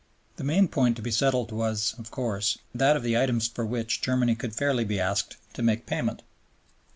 [0.37, 4.01] The main point to be settled was, of course, that of the items for which
[4.01, 6.23] Germany could fairly be asked to make payment.